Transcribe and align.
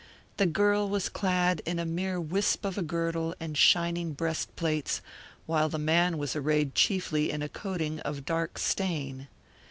The 0.37 0.47
girl 0.47 0.89
was 0.89 1.09
clad 1.09 1.61
in 1.63 1.77
a 1.77 1.85
mere 1.85 2.19
whisp 2.19 2.65
of 2.65 2.75
a 2.75 2.81
girdle 2.81 3.35
and 3.39 3.55
shining 3.55 4.13
breast 4.13 4.55
plates, 4.55 4.99
while 5.45 5.69
the 5.69 5.77
man 5.77 6.17
was 6.17 6.35
arrayed 6.35 6.73
chiefly 6.73 7.29
in 7.29 7.43
a 7.43 7.47
coating 7.47 7.99
of 7.99 8.25
dark 8.25 8.57
stain. 8.57 9.27